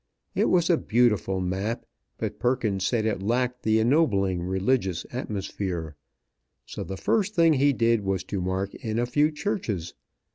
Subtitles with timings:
[0.33, 1.85] It was a beautiful map,
[2.17, 5.95] but Perkins said it lacked the ennobling religious atmosphere;
[6.65, 9.93] so the first thing he did was to mark in a few churches.